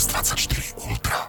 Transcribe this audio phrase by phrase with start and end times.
[0.00, 1.28] S24 Ultra.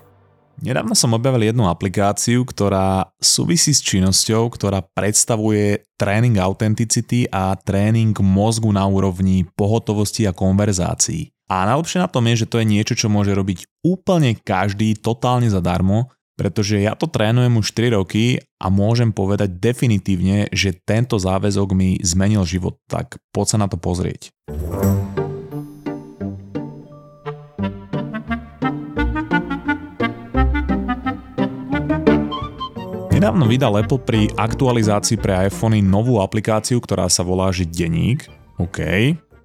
[0.64, 8.16] Nedávno som objavil jednu aplikáciu, ktorá súvisí s činnosťou, ktorá predstavuje tréning autenticity a tréning
[8.24, 11.36] mozgu na úrovni pohotovosti a konverzácií.
[11.52, 15.52] A najlepšie na tom je, že to je niečo, čo môže robiť úplne každý totálne
[15.52, 16.08] zadarmo,
[16.40, 22.00] pretože ja to trénujem už 4 roky a môžem povedať definitívne, že tento záväzok mi
[22.00, 24.32] zmenil život, tak poď sa na to pozrieť.
[33.22, 38.26] Nedávno vydal Apple pri aktualizácii pre iPhony novú aplikáciu, ktorá sa volá že Deník.
[38.58, 38.82] OK,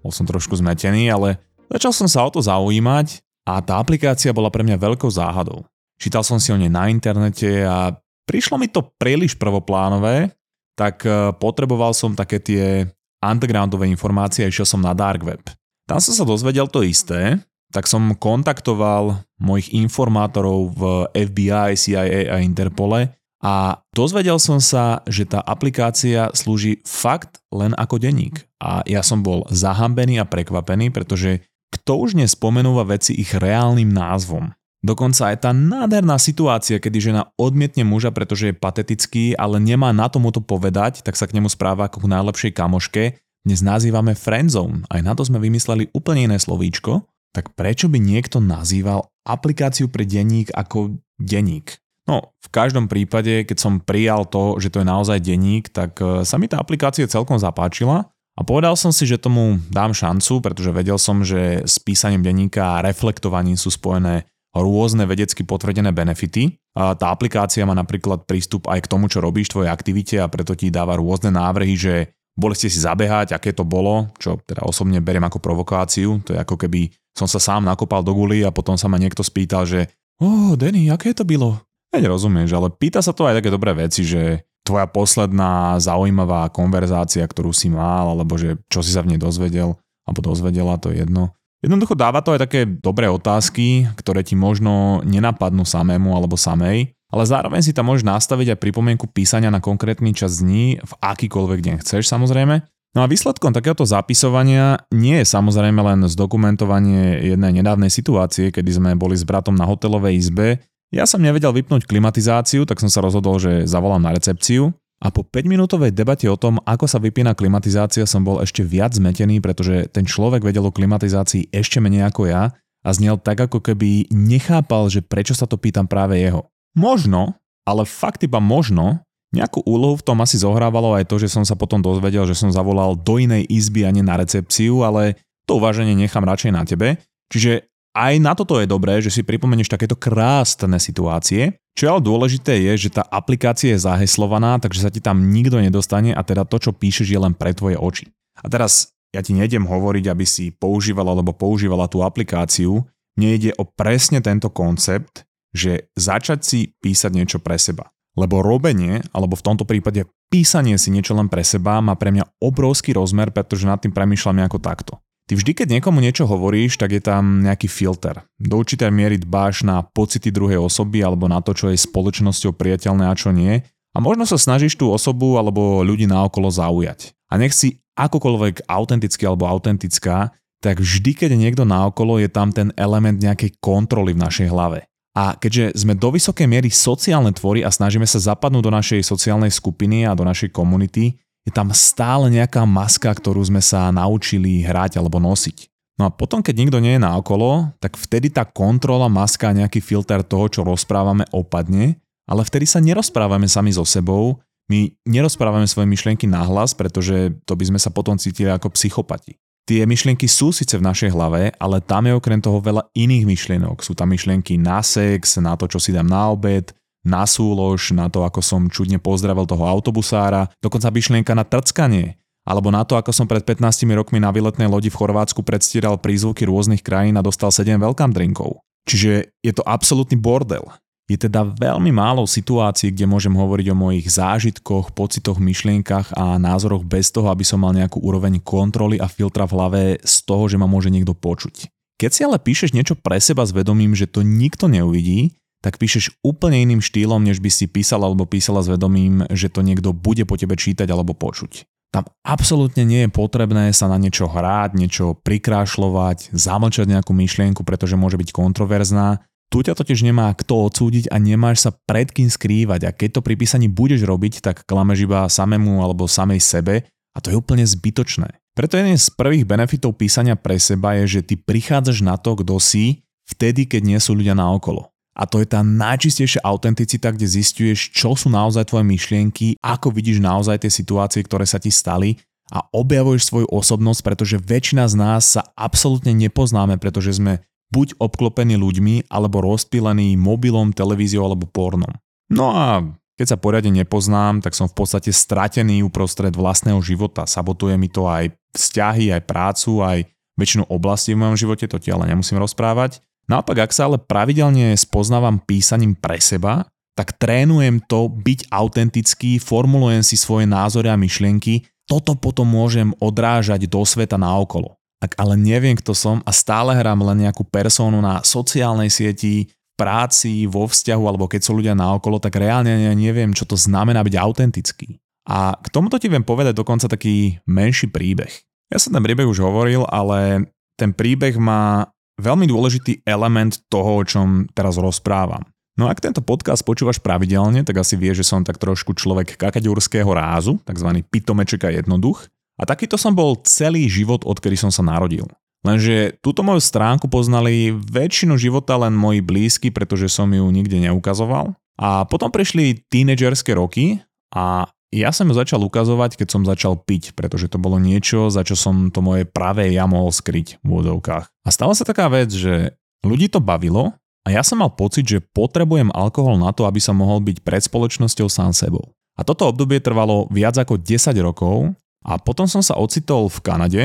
[0.01, 4.49] bol som trošku zmetený, ale Začal som sa o to zaujímať a tá aplikácia bola
[4.49, 5.67] pre mňa veľkou záhadou.
[5.99, 7.93] Čítal som si o nej na internete a
[8.29, 10.31] prišlo mi to príliš prvoplánové,
[10.79, 12.87] tak e, potreboval som také tie
[13.19, 15.43] undergroundové informácie a išiel som na dark web.
[15.89, 17.41] Tam som sa dozvedel to isté,
[17.75, 20.83] tak som kontaktoval mojich informátorov v
[21.13, 23.11] FBI, CIA a Interpole
[23.47, 28.43] a dozvedel som sa, že tá aplikácia slúži fakt len ako denník.
[28.59, 34.51] A ja som bol zahambený a prekvapený, pretože kto už nespomenúva veci ich reálnym názvom?
[34.83, 40.11] Dokonca aj tá nádherná situácia, kedy žena odmietne muža, pretože je patetický, ale nemá na
[40.11, 43.05] tomu to povedať, tak sa k nemu správa ako k najlepšej kamoške,
[43.47, 44.91] dnes nazývame friendzone.
[44.91, 47.07] Aj na to sme vymysleli úplne iné slovíčko.
[47.31, 51.79] Tak prečo by niekto nazýval aplikáciu pre denník ako denník?
[52.07, 56.23] No, v každom prípade, keď som prijal to, že to je naozaj denník, tak e,
[56.23, 58.07] sa mi tá aplikácia celkom zapáčila
[58.39, 62.79] a povedal som si, že tomu dám šancu, pretože vedel som, že s písaním denníka
[62.79, 64.23] a reflektovaním sú spojené
[64.55, 66.57] rôzne vedecky potvrdené benefity.
[66.77, 70.53] A tá aplikácia má napríklad prístup aj k tomu, čo robíš tvojej aktivite a preto
[70.53, 71.95] ti dáva rôzne návrhy, že
[72.37, 76.21] boli ste si zabehať, aké to bolo, čo teda osobne beriem ako provokáciu.
[76.29, 79.25] To je ako keby som sa sám nakopal do guly a potom sa ma niekto
[79.25, 79.89] spýtal, že
[80.21, 81.57] oh, Denny, aké to bylo?
[81.97, 87.25] Veď rozumieš, ale pýta sa to aj také dobré veci, že tvoja posledná zaujímavá konverzácia,
[87.25, 91.01] ktorú si mal, alebo že čo si sa v nej dozvedel, alebo dozvedela, to je
[91.01, 91.33] jedno.
[91.65, 97.25] Jednoducho dáva to aj také dobré otázky, ktoré ti možno nenapadnú samému alebo samej, ale
[97.25, 101.75] zároveň si tam môžeš nastaviť aj pripomienku písania na konkrétny čas dní v akýkoľvek deň
[101.81, 102.61] chceš samozrejme.
[102.93, 108.91] No a výsledkom takéhoto zapisovania nie je samozrejme len zdokumentovanie jednej nedávnej situácie, kedy sme
[109.01, 110.61] boli s bratom na hotelovej izbe,
[110.95, 114.71] ja som nevedel vypnúť klimatizáciu, tak som sa rozhodol, že zavolám na recepciu.
[114.97, 119.45] A po 5-minútovej debate o tom, ako sa vypína klimatizácia, som bol ešte viac zmetený,
[119.45, 124.09] pretože ten človek vedel o klimatizácii ešte menej ako ja a znel tak, ako keby
[124.09, 126.49] nechápal, že prečo sa to pýtam práve jeho.
[126.73, 127.37] Možno,
[127.69, 129.05] ale fakt iba možno,
[129.37, 132.49] nejakú úlohu v tom asi zohrávalo aj to, že som sa potom dozvedel, že som
[132.49, 136.97] zavolal do inej izby a nie na recepciu, ale to uváženie nechám radšej na tebe.
[137.29, 141.57] Čiže aj na toto je dobré, že si pripomenieš takéto krásne situácie.
[141.73, 146.13] Čo ale dôležité je, že tá aplikácia je zaheslovaná, takže sa ti tam nikto nedostane
[146.13, 148.13] a teda to, čo píšeš, je len pre tvoje oči.
[148.41, 152.85] A teraz ja ti nejdem hovoriť, aby si používala alebo používala tú aplikáciu.
[153.17, 155.25] Mne ide o presne tento koncept,
[155.57, 157.89] že začať si písať niečo pre seba.
[158.17, 162.41] Lebo robenie, alebo v tomto prípade písanie si niečo len pre seba má pre mňa
[162.41, 165.01] obrovský rozmer, pretože nad tým premýšľam ako takto.
[165.27, 168.23] Ty vždy, keď niekomu niečo hovoríš, tak je tam nejaký filter.
[168.39, 173.11] Do určitej miery dbáš na pocity druhej osoby alebo na to, čo je spoločnosťou priateľné
[173.11, 173.59] a čo nie.
[173.91, 177.11] A možno sa snažíš tú osobu alebo ľudí naokolo zaujať.
[177.27, 180.31] A nech si akokoľvek autentický alebo autentická,
[180.63, 184.87] tak vždy, keď je niekto naokolo, je tam ten element nejakej kontroly v našej hlave.
[185.17, 189.51] A keďže sme do vysokej miery sociálne tvory a snažíme sa zapadnúť do našej sociálnej
[189.51, 194.99] skupiny a do našej komunity, je tam stále nejaká maska, ktorú sme sa naučili hrať
[194.99, 195.71] alebo nosiť.
[195.97, 199.81] No a potom, keď nikto nie je naokolo, tak vtedy tá kontrola, maska a nejaký
[199.81, 201.97] filter toho, čo rozprávame, opadne,
[202.29, 207.65] ale vtedy sa nerozprávame sami so sebou, my nerozprávame svoje myšlienky nahlas, pretože to by
[207.71, 209.39] sme sa potom cítili ako psychopati.
[209.67, 213.83] Tie myšlienky sú síce v našej hlave, ale tam je okrem toho veľa iných myšlienok.
[213.83, 216.71] Sú tam myšlienky na sex, na to, čo si dám na obed,
[217.07, 222.71] na súlož, na to, ako som čudne pozdravil toho autobusára, dokonca myšlienka na trckanie, alebo
[222.75, 226.83] na to, ako som pred 15 rokmi na výletnej lodi v Chorvátsku predstieral prízvuky rôznych
[226.83, 228.63] krajín a dostal 7 welcome drinkov.
[228.87, 230.63] Čiže je to absolútny bordel.
[231.07, 236.83] Je teda veľmi málo situácií, kde môžem hovoriť o mojich zážitkoch, pocitoch, myšlienkach a názoroch
[236.83, 240.59] bez toho, aby som mal nejakú úroveň kontroly a filtra v hlave z toho, že
[240.59, 241.71] ma môže niekto počuť.
[241.97, 246.23] Keď si ale píšeš niečo pre seba s vedomím, že to nikto neuvidí, tak píšeš
[246.23, 250.23] úplne iným štýlom, než by si písal alebo písala s vedomím, že to niekto bude
[250.23, 251.67] po tebe čítať alebo počuť.
[251.91, 257.99] Tam absolútne nie je potrebné sa na niečo hráť, niečo prikrášľovať, zamlčať nejakú myšlienku, pretože
[257.99, 262.81] môže byť kontroverzná tu ťa totiž nemá kto odsúdiť a nemáš sa pred kým skrývať
[262.83, 266.83] a keď to pri písaní budeš robiť, tak klameš iba samému alebo samej sebe
[267.15, 268.43] a to je úplne zbytočné.
[268.59, 272.59] Preto jeden z prvých benefitov písania pre seba je, že ty prichádzaš na to, kto
[272.59, 274.91] si, vtedy, keď nie sú ľudia naokolo.
[275.17, 280.21] A to je tá najčistejšia autenticita, kde zistuješ, čo sú naozaj tvoje myšlienky, ako vidíš
[280.21, 282.21] naozaj tie situácie, ktoré sa ti stali
[282.53, 288.55] a objavuješ svoju osobnosť, pretože väčšina z nás sa absolútne nepoznáme, pretože sme buď obklopený
[288.61, 291.91] ľuďmi, alebo rozpílený mobilom, televíziou alebo pornom.
[292.31, 292.85] No a
[293.17, 297.25] keď sa poriadne nepoznám, tak som v podstate stratený uprostred vlastného života.
[297.25, 300.05] Sabotuje mi to aj vzťahy, aj prácu, aj
[300.37, 303.01] väčšinu oblasti v mojom živote, to ti ale nemusím rozprávať.
[303.27, 310.01] Naopak, ak sa ale pravidelne spoznávam písaním pre seba, tak trénujem to byť autentický, formulujem
[310.01, 314.79] si svoje názory a myšlienky, toto potom môžem odrážať do sveta naokolo.
[315.03, 320.49] Ak ale neviem, kto som a stále hrám len nejakú persónu na sociálnej sieti, práci,
[320.49, 324.15] vo vzťahu alebo keď sú ľudia naokolo, tak reálne ja neviem, čo to znamená byť
[324.17, 324.97] autentický.
[325.29, 328.33] A k tomuto ti viem povedať dokonca taký menší príbeh.
[328.73, 330.49] Ja som ten príbeh už hovoril, ale
[330.81, 335.45] ten príbeh má veľmi dôležitý element toho, o čom teraz rozprávam.
[335.77, 340.09] No ak tento podcast počúvaš pravidelne, tak asi vieš, že som tak trošku človek kakaďurského
[340.09, 341.05] rázu, tzv.
[341.13, 342.33] pitomeček a jednoduch.
[342.57, 345.29] A takýto som bol celý život, odkedy som sa narodil.
[345.61, 351.53] Lenže túto moju stránku poznali väčšinu života len moji blízky, pretože som ju nikde neukazoval.
[351.77, 354.01] A potom prišli tínedžerské roky
[354.33, 358.47] a ja som ju začal ukazovať, keď som začal piť, pretože to bolo niečo, za
[358.47, 361.27] čo som to moje pravé ja mohol skryť v úvodovkách.
[361.27, 365.23] A stala sa taká vec, že ľudí to bavilo a ja som mal pocit, že
[365.23, 368.95] potrebujem alkohol na to, aby som mohol byť pred spoločnosťou sám sebou.
[369.17, 371.73] A toto obdobie trvalo viac ako 10 rokov
[372.07, 373.83] a potom som sa ocitol v Kanade,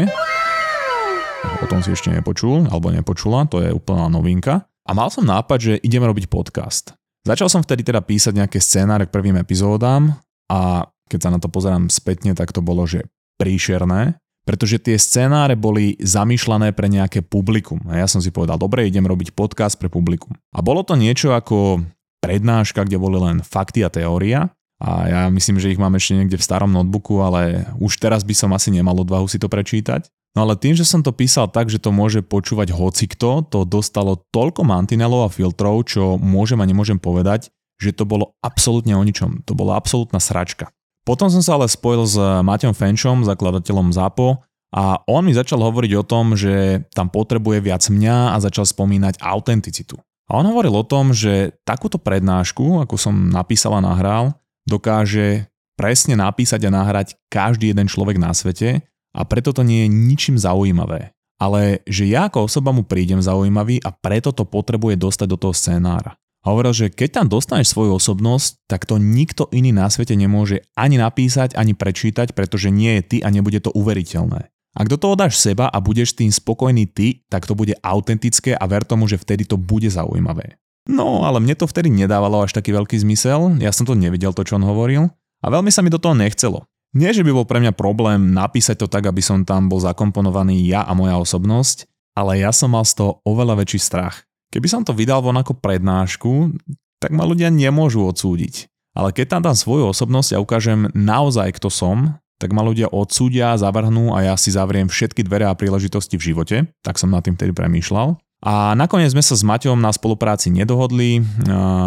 [1.62, 4.66] o tom si ešte nepočul, alebo nepočula, to je úplná novinka.
[4.86, 6.94] A mal som nápad, že ideme robiť podcast.
[7.22, 10.18] Začal som vtedy teda písať nejaké scénáre k prvým epizódám
[10.52, 13.08] a keď sa na to pozerám spätne, tak to bolo, že
[13.40, 17.80] príšerné, pretože tie scénáre boli zamýšľané pre nejaké publikum.
[17.88, 20.36] A ja som si povedal, dobre, idem robiť podcast pre publikum.
[20.52, 21.88] A bolo to niečo ako
[22.20, 24.52] prednáška, kde boli len fakty a teória
[24.82, 28.34] a ja myslím, že ich mám ešte niekde v starom notebooku, ale už teraz by
[28.34, 30.10] som asi nemal odvahu si to prečítať.
[30.34, 34.26] No ale tým, že som to písal tak, že to môže počúvať hocikto, to dostalo
[34.34, 39.42] toľko mantinelov a filtrov, čo môžem a nemôžem povedať, že to bolo absolútne o ničom.
[39.50, 40.70] To bola absolútna sračka.
[41.02, 44.38] Potom som sa ale spojil s Maťom Fenčom, zakladateľom ZAPO,
[44.72, 49.20] a on mi začal hovoriť o tom, že tam potrebuje viac mňa a začal spomínať
[49.20, 50.00] autenticitu.
[50.32, 54.32] A on hovoril o tom, že takúto prednášku, ako som napísal a nahral,
[54.64, 58.80] dokáže presne napísať a nahrať každý jeden človek na svete
[59.12, 61.12] a preto to nie je ničím zaujímavé.
[61.36, 65.52] Ale že ja ako osoba mu prídem zaujímavý a preto to potrebuje dostať do toho
[65.52, 66.16] scénára.
[66.42, 70.66] A hovoril, že keď tam dostaneš svoju osobnosť, tak to nikto iný na svete nemôže
[70.74, 74.50] ani napísať, ani prečítať, pretože nie je ty a nebude to uveriteľné.
[74.72, 78.66] Ak do toho dáš seba a budeš tým spokojný ty, tak to bude autentické a
[78.66, 80.58] ver tomu, že vtedy to bude zaujímavé.
[80.90, 84.42] No, ale mne to vtedy nedávalo až taký veľký zmysel, ja som to nevidel to,
[84.42, 86.66] čo on hovoril a veľmi sa mi do toho nechcelo.
[86.92, 90.66] Nie, že by bol pre mňa problém napísať to tak, aby som tam bol zakomponovaný
[90.68, 94.28] ja a moja osobnosť, ale ja som mal z toho oveľa väčší strach.
[94.52, 96.60] Keby som to vydal von ako prednášku,
[97.00, 98.68] tak ma ľudia nemôžu odsúdiť.
[98.92, 103.56] Ale keď tam dám svoju osobnosť a ukážem naozaj, kto som, tak ma ľudia odsúdia,
[103.56, 106.56] zavrhnú a ja si zavriem všetky dvere a príležitosti v živote.
[106.84, 108.20] Tak som nad tým vtedy premýšľal.
[108.42, 111.22] A nakoniec sme sa s Maťom na spolupráci nedohodli,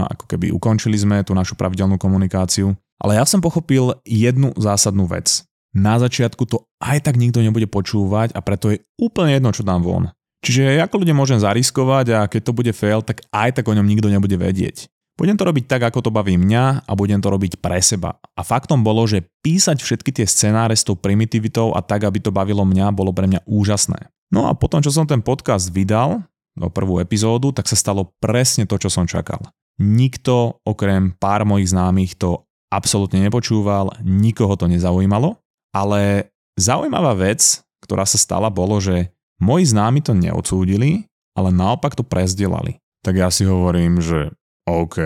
[0.06, 2.72] ako keby ukončili sme tú našu pravidelnú komunikáciu.
[3.02, 5.42] Ale ja som pochopil jednu zásadnú vec.
[5.74, 9.82] Na začiatku to aj tak nikto nebude počúvať a preto je úplne jedno, čo dám
[9.82, 10.14] von.
[10.44, 13.88] Čiže ako ľudia môžem zariskovať a keď to bude fail, tak aj tak o ňom
[13.88, 14.92] nikto nebude vedieť.
[15.14, 18.18] Budem to robiť tak, ako to baví mňa a budem to robiť pre seba.
[18.34, 22.34] A faktom bolo, že písať všetky tie scenáre s tou primitivitou a tak, aby to
[22.34, 24.10] bavilo mňa, bolo pre mňa úžasné.
[24.34, 28.66] No a potom, čo som ten podcast vydal, do prvú epizódu, tak sa stalo presne
[28.66, 29.42] to, čo som čakal.
[29.78, 35.38] Nikto okrem pár mojich známych to absolútne nepočúval, nikoho to nezaujímalo,
[35.74, 39.10] ale zaujímavá vec, ktorá sa stala, bolo, že
[39.40, 42.78] moji známi to neodsúdili, ale naopak to prezdelali.
[43.04, 44.32] tak ja si hovorím, že
[44.64, 44.96] OK,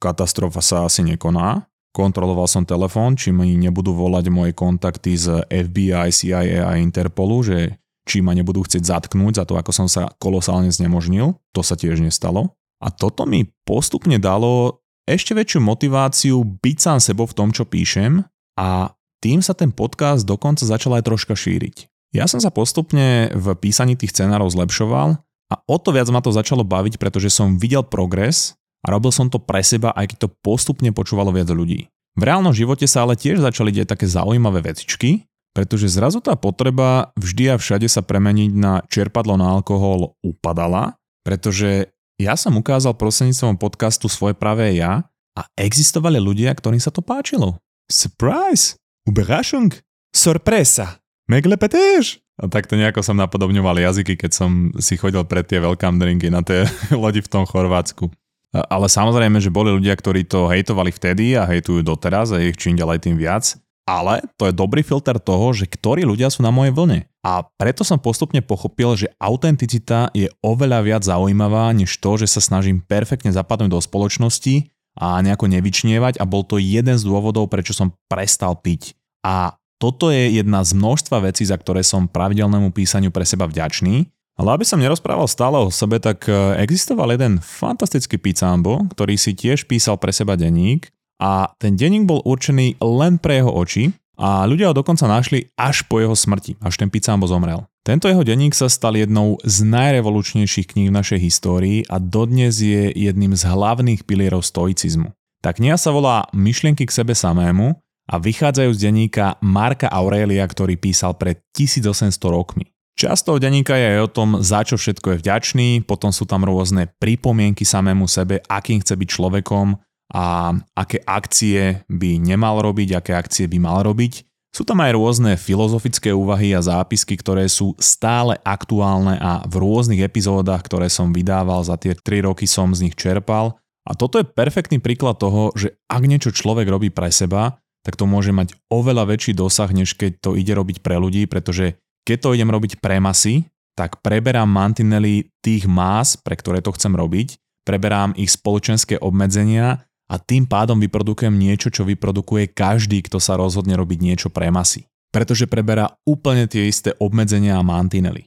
[0.00, 1.68] katastrofa sa asi nekoná.
[1.92, 7.76] Kontroloval som telefón, či mi nebudú volať moje kontakty z FBI, CIA a Interpolu, že
[8.08, 11.36] či ma nebudú chcieť zatknúť za to, ako som sa kolosálne znemožnil.
[11.52, 12.56] To sa tiež nestalo.
[12.80, 18.26] A toto mi postupne dalo ešte väčšiu motiváciu byť sám sebou v tom, čo píšem
[18.58, 18.92] a
[19.24, 21.88] tým sa ten podcast dokonca začal aj troška šíriť.
[22.16, 25.20] Ja som sa postupne v písaní tých scenárov zlepšoval
[25.52, 29.28] a o to viac ma to začalo baviť, pretože som videl progres a robil som
[29.28, 31.92] to pre seba, aj keď to postupne počúvalo viac ľudí.
[32.16, 37.12] V reálnom živote sa ale tiež začali deť také zaujímavé vecičky, pretože zrazu tá potreba
[37.20, 43.60] vždy a všade sa premeniť na čerpadlo na alkohol upadala, pretože ja som ukázal prostredníctvom
[43.60, 45.04] podcastu svoje pravé ja
[45.36, 47.60] a existovali ľudia, ktorým sa to páčilo.
[47.92, 48.80] Surprise!
[49.04, 49.76] Überraschung!
[50.16, 51.05] Sorpresa!
[51.26, 52.22] Meglepetéž!
[52.38, 56.46] A takto nejako som napodobňoval jazyky, keď som si chodil pred tie welcome drinky na
[56.46, 56.68] tie
[57.02, 58.12] lodi v tom Chorvátsku.
[58.54, 62.78] Ale samozrejme, že boli ľudia, ktorí to hejtovali vtedy a hejtujú doteraz a ich čím
[62.78, 63.58] ďalej tým viac.
[63.86, 67.06] Ale to je dobrý filter toho, že ktorí ľudia sú na mojej vlne.
[67.22, 72.42] A preto som postupne pochopil, že autenticita je oveľa viac zaujímavá, než to, že sa
[72.42, 77.74] snažím perfektne zapadnúť do spoločnosti a nejako nevyčnievať a bol to jeden z dôvodov, prečo
[77.74, 78.98] som prestal piť.
[79.22, 84.08] A toto je jedna z množstva vecí, za ktoré som pravidelnému písaniu pre seba vďačný.
[84.36, 89.32] Ale aby som nerozprával stále o sebe, tak e, existoval jeden fantastický pizzambo, ktorý si
[89.32, 94.48] tiež písal pre seba denník a ten denník bol určený len pre jeho oči a
[94.48, 97.68] ľudia ho dokonca našli až po jeho smrti, až ten Pizzambo zomrel.
[97.84, 102.90] Tento jeho denník sa stal jednou z najrevolučnejších kníh v našej histórii a dodnes je
[102.96, 105.12] jedným z hlavných pilierov stoicizmu.
[105.44, 110.78] Tá kniha sa volá Myšlienky k sebe samému a vychádzajú z denníka Marka Aurelia, ktorý
[110.78, 112.70] písal pred 1800 rokmi.
[112.96, 116.88] Často denníka je aj o tom, za čo všetko je vďačný, potom sú tam rôzne
[116.96, 119.76] pripomienky samému sebe, akým chce byť človekom
[120.16, 124.24] a aké akcie by nemal robiť, aké akcie by mal robiť.
[124.56, 130.00] Sú tam aj rôzne filozofické úvahy a zápisky, ktoré sú stále aktuálne a v rôznych
[130.00, 133.60] epizódach, ktoré som vydával za tie 3 roky som z nich čerpal.
[133.84, 138.02] A toto je perfektný príklad toho, že ak niečo človek robí pre seba, tak to
[138.10, 142.34] môže mať oveľa väčší dosah, než keď to ide robiť pre ľudí, pretože keď to
[142.34, 143.46] idem robiť pre masy,
[143.78, 150.14] tak preberám mantinely tých más, pre ktoré to chcem robiť, preberám ich spoločenské obmedzenia a
[150.18, 154.90] tým pádom vyprodukujem niečo, čo vyprodukuje každý, kto sa rozhodne robiť niečo pre masy.
[155.14, 158.26] Pretože preberá úplne tie isté obmedzenia a mantinely.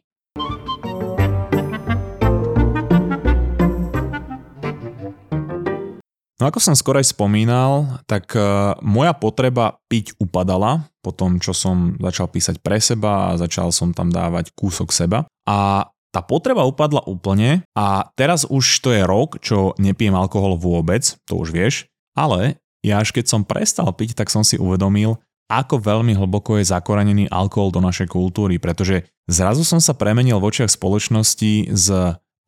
[6.39, 11.99] No ako som skorej spomínal, tak uh, moja potreba piť upadala po tom, čo som
[11.99, 15.27] začal písať pre seba a začal som tam dávať kúsok seba.
[15.43, 21.05] A tá potreba upadla úplne a teraz už to je rok, čo nepijem alkohol vôbec,
[21.27, 25.19] to už vieš, ale ja až keď som prestal piť, tak som si uvedomil,
[25.51, 30.47] ako veľmi hlboko je zakorenený alkohol do našej kultúry, pretože zrazu som sa premenil v
[30.49, 31.87] očiach spoločnosti z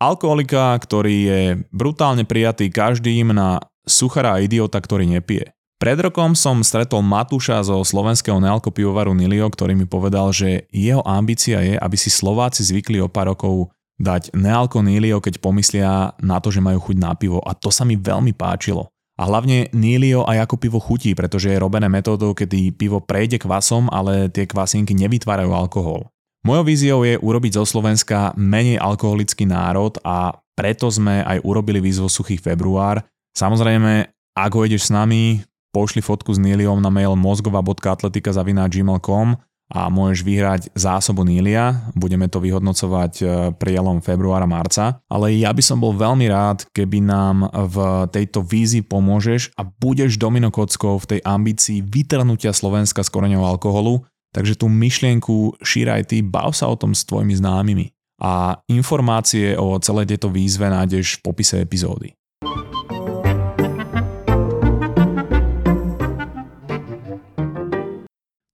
[0.02, 5.54] alkoholika, ktorý je brutálne prijatý každým na suchara a idiota, ktorý nepije.
[5.82, 11.58] Pred rokom som stretol Matúša zo slovenského nealkopivovaru Nilio, ktorý mi povedal, že jeho ambícia
[11.66, 16.54] je, aby si Slováci zvykli o pár rokov dať nealko Nilio, keď pomyslia na to,
[16.54, 18.94] že majú chuť na pivo a to sa mi veľmi páčilo.
[19.18, 23.90] A hlavne Nilio aj ako pivo chutí, pretože je robené metódou, kedy pivo prejde kvasom,
[23.90, 26.10] ale tie kvasinky nevytvárajú alkohol.
[26.42, 32.10] Mojou víziou je urobiť zo Slovenska menej alkoholický národ a preto sme aj urobili výzvu
[32.10, 33.06] Suchý február.
[33.36, 39.28] Samozrejme, ak ho ideš s nami, pošli fotku s Níliom na mail mozgová.atletika.gmail.com
[39.72, 41.88] a môžeš vyhrať zásobu Nília.
[41.96, 45.00] Budeme to vyhodnocovať e, prielom februára, marca.
[45.08, 50.20] Ale ja by som bol veľmi rád, keby nám v tejto vízi pomôžeš a budeš
[50.20, 54.04] dominokockou v tej ambícii vytrhnutia Slovenska z koreňov alkoholu.
[54.36, 57.96] Takže tú myšlienku šíraj ty, bav sa o tom s tvojimi známymi.
[58.22, 62.12] A informácie o celej tejto výzve nájdeš v popise epizódy.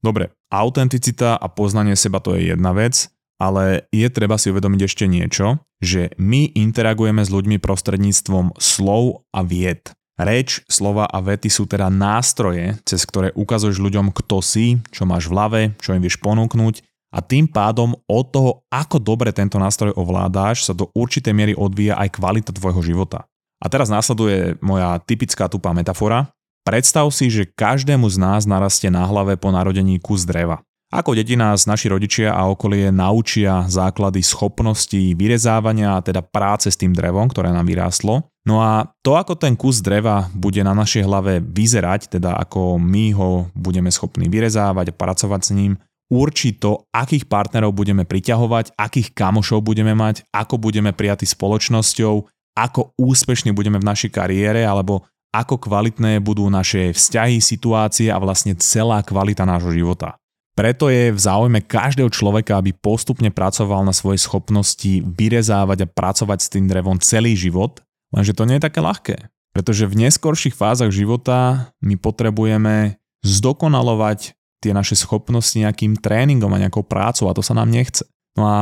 [0.07, 3.11] Dobre, autenticita a poznanie seba to je jedna vec,
[3.43, 9.43] ale je treba si uvedomiť ešte niečo, že my interagujeme s ľuďmi prostredníctvom slov a
[9.43, 9.91] vied.
[10.15, 15.27] Reč, slova a vety sú teda nástroje, cez ktoré ukazuješ ľuďom, kto si, čo máš
[15.27, 19.91] v hlave, čo im vieš ponúknuť a tým pádom od toho, ako dobre tento nástroj
[19.91, 23.27] ovládáš, sa do určitej miery odvíja aj kvalita tvojho života.
[23.59, 26.31] A teraz následuje moja typická tupá metafora,
[26.67, 30.59] Predstav si, že každému z nás narastie na hlave po narodení kus dreva.
[30.91, 36.75] Ako deti nás naši rodičia a okolie naučia základy schopností vyrezávania, a teda práce s
[36.75, 38.27] tým drevom, ktoré nám vyrástlo.
[38.43, 43.15] No a to, ako ten kus dreva bude na našej hlave vyzerať, teda ako my
[43.15, 45.79] ho budeme schopní vyrezávať a pracovať s ním,
[46.11, 52.27] určí to, akých partnerov budeme priťahovať, akých kamošov budeme mať, ako budeme prijatí spoločnosťou,
[52.59, 58.55] ako úspešní budeme v našej kariére alebo ako kvalitné budú naše vzťahy, situácie a vlastne
[58.57, 60.17] celá kvalita nášho života.
[60.57, 66.39] Preto je v záujme každého človeka, aby postupne pracoval na svojej schopnosti vyrezávať a pracovať
[66.41, 69.29] s tým drevom celý život, lenže to nie je také ľahké.
[69.53, 74.33] Pretože v neskorších fázach života my potrebujeme zdokonalovať
[74.65, 78.01] tie naše schopnosti nejakým tréningom a nejakou prácou a to sa nám nechce.
[78.33, 78.57] No a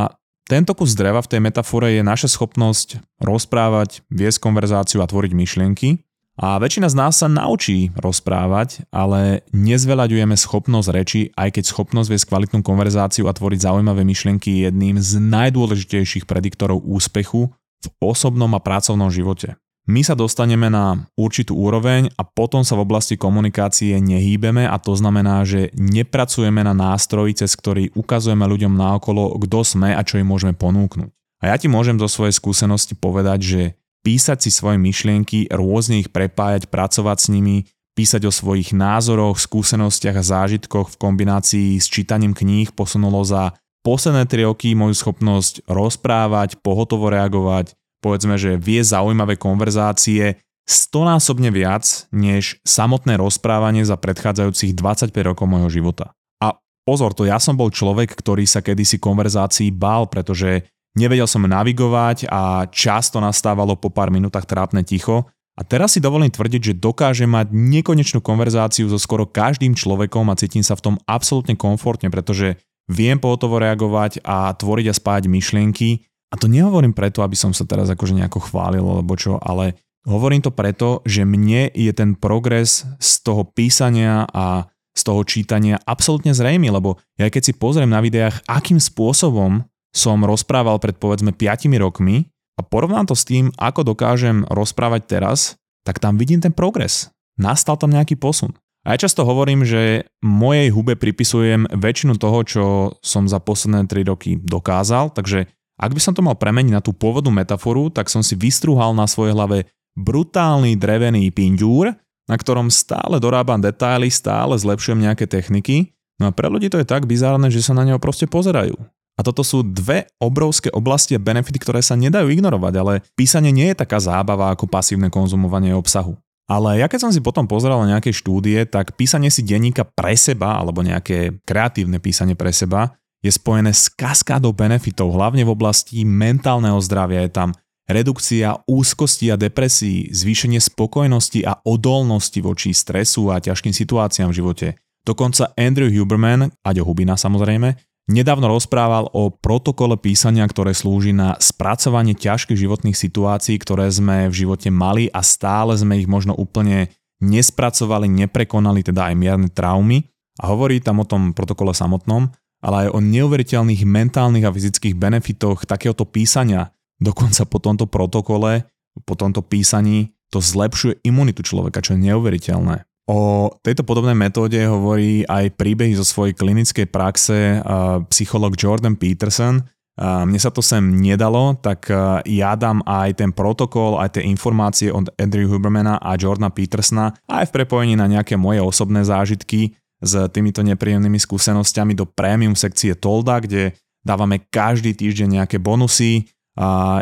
[0.45, 6.04] tento kus dreva v tej metafore je naša schopnosť rozprávať, viesť konverzáciu a tvoriť myšlienky,
[6.35, 12.27] a väčšina z nás sa naučí rozprávať, ale nezveľaďujeme schopnosť reči, aj keď schopnosť viesť
[12.27, 18.59] kvalitnú konverzáciu a tvoriť zaujímavé myšlienky je jedným z najdôležitejších prediktorov úspechu v osobnom a
[18.59, 19.55] pracovnom živote.
[19.85, 24.97] My sa dostaneme na určitú úroveň a potom sa v oblasti komunikácie nehýbeme a to
[24.97, 30.27] znamená, že nepracujeme na nástroji, cez ktorý ukazujeme ľuďom naokolo, kto sme a čo im
[30.27, 31.13] môžeme ponúknuť.
[31.45, 33.61] A ja ti môžem zo svojej skúsenosti povedať, že
[34.05, 37.57] písať si svoje myšlienky, rôzne ich prepájať, pracovať s nimi,
[37.97, 44.29] písať o svojich názoroch, skúsenostiach a zážitkoch v kombinácii s čítaním kníh posunulo za posledné
[44.29, 47.73] 3 roky moju schopnosť rozprávať, pohotovo reagovať,
[48.05, 55.69] povedzme, že vie zaujímavé konverzácie stonásobne viac než samotné rozprávanie za predchádzajúcich 25 rokov môjho
[55.69, 56.13] života.
[56.41, 61.43] A pozor, to ja som bol človek, ktorý sa kedysi konverzácií bál, pretože Nevedel som
[61.43, 65.27] navigovať a často nastávalo po pár minútach trápne ticho.
[65.55, 70.39] A teraz si dovolím tvrdiť, že dokážem mať nekonečnú konverzáciu so skoro každým človekom a
[70.39, 72.59] cítim sa v tom absolútne komfortne, pretože
[72.91, 76.03] viem pohotovo reagovať a tvoriť a spájať myšlienky.
[76.31, 80.43] A to nehovorím preto, aby som sa teraz akože nejako chválil alebo čo, ale hovorím
[80.43, 86.31] to preto, že mne je ten progres z toho písania a z toho čítania absolútne
[86.31, 89.63] zrejmy, lebo ja keď si pozriem na videách, akým spôsobom
[89.95, 92.27] som rozprával pred povedzme 5 rokmi
[92.59, 95.55] a porovnám to s tým, ako dokážem rozprávať teraz,
[95.87, 97.07] tak tam vidím ten progres.
[97.39, 98.51] Nastal tam nejaký posun.
[98.85, 102.63] A ja často hovorím, že mojej hube pripisujem väčšinu toho, čo
[103.01, 106.93] som za posledné 3 roky dokázal, takže ak by som to mal premeniť na tú
[106.93, 111.97] pôvodnú metaforu, tak som si vystruhal na svojej hlave brutálny drevený pindúr,
[112.29, 116.87] na ktorom stále dorábam detaily, stále zlepšujem nejaké techniky, no a pre ľudí to je
[116.87, 118.77] tak bizárne, že sa na neho proste pozerajú.
[119.15, 123.71] A toto sú dve obrovské oblasti a benefity, ktoré sa nedajú ignorovať, ale písanie nie
[123.71, 126.19] je taká zábava ako pasívne konzumovanie obsahu.
[126.45, 130.13] Ale ja keď som si potom pozeral na nejaké štúdie, tak písanie si denníka pre
[130.13, 132.93] seba, alebo nejaké kreatívne písanie pre seba,
[133.25, 137.25] je spojené s kaskádou benefitov, hlavne v oblasti mentálneho zdravia.
[137.25, 137.49] Je tam
[137.89, 144.67] redukcia úzkosti a depresí, zvýšenie spokojnosti a odolnosti voči stresu a ťažkým situáciám v živote.
[145.05, 152.13] Dokonca Andrew Huberman, Aďo Hubina samozrejme, Nedávno rozprával o protokole písania, ktoré slúži na spracovanie
[152.13, 158.05] ťažkých životných situácií, ktoré sme v živote mali a stále sme ich možno úplne nespracovali,
[158.05, 160.05] neprekonali, teda aj mierne traumy.
[160.37, 162.29] A hovorí tam o tom protokole samotnom,
[162.61, 166.69] ale aj o neuveriteľných mentálnych a fyzických benefitoch takéhoto písania.
[167.01, 168.69] Dokonca po tomto protokole,
[169.01, 172.85] po tomto písaní to zlepšuje imunitu človeka, čo je neuveriteľné.
[173.05, 177.61] O tejto podobnej metóde hovorí aj príbehy zo svojej klinickej praxe
[178.09, 179.61] psycholog Jordan Peterson.
[179.95, 181.87] Mne sa to sem nedalo, tak
[182.25, 187.47] ja dám aj ten protokol, aj tie informácie od Andrew Hubermana a Jordana Petersona aj
[187.47, 193.39] v prepojení na nejaké moje osobné zážitky s týmito nepríjemnými skúsenostiami do premium sekcie Tolda,
[193.39, 193.71] kde
[194.03, 196.27] dávame každý týždeň nejaké bonusy,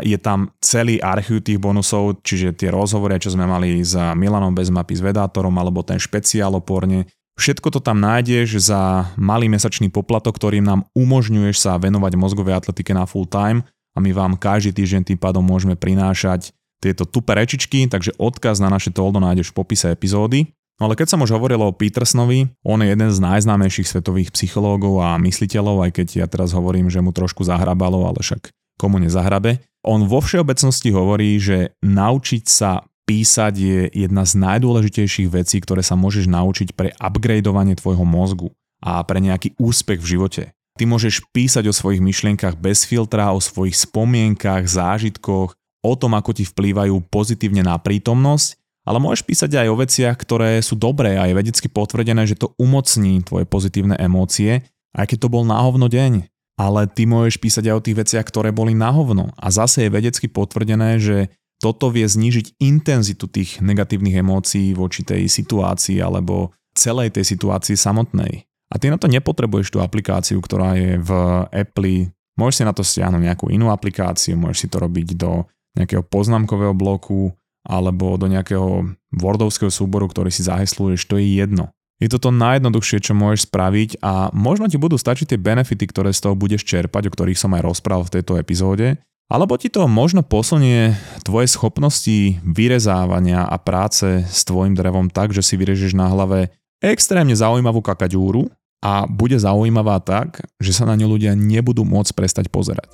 [0.02, 4.68] je tam celý archív tých bonusov, čiže tie rozhovory, čo sme mali s Milanom bez
[4.70, 7.06] mapy, s Vedátorom, alebo ten špeciál oporne.
[7.34, 12.94] Všetko to tam nájdeš za malý mesačný poplatok, ktorým nám umožňuješ sa venovať mozgovej atletike
[12.94, 17.90] na full time a my vám každý týždeň tým pádom môžeme prinášať tieto tupe rečičky,
[17.90, 20.50] takže odkaz na naše toldo nájdeš v popise epizódy.
[20.78, 25.02] No ale keď som už hovoril o Petersonovi, on je jeden z najznámejších svetových psychológov
[25.02, 28.50] a mysliteľov, aj keď ja teraz hovorím, že mu trošku zahrabalo, ale však
[28.84, 29.64] komu nezahrabe.
[29.80, 35.96] On vo všeobecnosti hovorí, že naučiť sa písať je jedna z najdôležitejších vecí, ktoré sa
[35.96, 38.52] môžeš naučiť pre upgradeovanie tvojho mozgu
[38.84, 40.42] a pre nejaký úspech v živote.
[40.76, 46.36] Ty môžeš písať o svojich myšlienkach bez filtra, o svojich spomienkach, zážitkoch, o tom, ako
[46.36, 51.28] ti vplývajú pozitívne na prítomnosť, ale môžeš písať aj o veciach, ktoré sú dobré a
[51.28, 56.30] je vedecky potvrdené, že to umocní tvoje pozitívne emócie aj keď to bol náhovno deň.
[56.54, 59.34] Ale ty môžeš písať aj o tých veciach, ktoré boli náhovno.
[59.34, 65.26] A zase je vedecky potvrdené, že toto vie znížiť intenzitu tých negatívnych emócií voči tej
[65.26, 68.46] situácii alebo celej tej situácii samotnej.
[68.70, 71.10] A ty na to nepotrebuješ tú aplikáciu, ktorá je v
[71.54, 72.10] Apple.
[72.34, 75.46] Môžeš si na to stiahnuť nejakú inú aplikáciu, môžeš si to robiť do
[75.78, 77.30] nejakého poznámkového bloku
[77.64, 81.70] alebo do nejakého Wordovského súboru, ktorý si zahesluješ, to je jedno.
[82.04, 86.12] Je to to najjednoduchšie, čo môžeš spraviť a možno ti budú stačiť tie benefity, ktoré
[86.12, 89.00] z toho budeš čerpať, o ktorých som aj rozprával v tejto epizóde,
[89.32, 90.92] alebo ti to možno posunie
[91.24, 96.52] tvoje schopnosti vyrezávania a práce s tvojim drevom tak, že si vyrežeš na hlave
[96.84, 98.52] extrémne zaujímavú kakaďúru
[98.84, 102.92] a bude zaujímavá tak, že sa na ňu ľudia nebudú môcť prestať pozerať.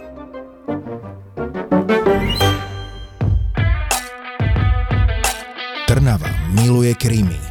[5.91, 7.51] Trnava miluje krímy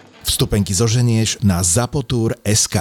[0.31, 2.79] Vstupenky zoženieš na zapotur.sk.